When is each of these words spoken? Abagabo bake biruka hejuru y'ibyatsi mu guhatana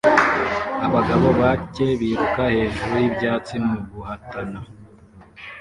Abagabo 0.87 1.27
bake 1.39 1.85
biruka 1.99 2.43
hejuru 2.55 2.93
y'ibyatsi 3.01 3.55
mu 3.65 3.75
guhatana 3.91 4.59